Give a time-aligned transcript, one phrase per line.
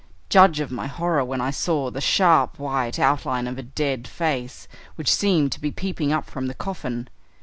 [0.29, 4.67] Judge of my horror when I saw the sharp white outline of a dead face,
[4.95, 7.07] which seemed to be peeping up from the coffin.